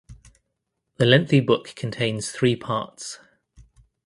The 0.97 1.05
lengthy 1.05 1.41
book 1.41 1.75
contains 1.75 2.31
three 2.31 2.55
parts. 2.55 3.19